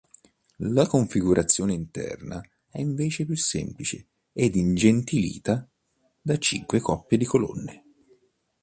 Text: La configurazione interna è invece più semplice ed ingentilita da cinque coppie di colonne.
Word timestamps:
La 0.65 0.87
configurazione 0.87 1.73
interna 1.75 2.41
è 2.67 2.79
invece 2.81 3.23
più 3.23 3.35
semplice 3.35 4.07
ed 4.33 4.55
ingentilita 4.55 5.69
da 6.19 6.39
cinque 6.39 6.79
coppie 6.79 7.19
di 7.19 7.25
colonne. 7.25 7.83